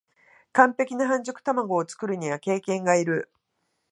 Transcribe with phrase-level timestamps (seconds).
[0.53, 3.29] 完璧な半熟たまごを作るには経験がいる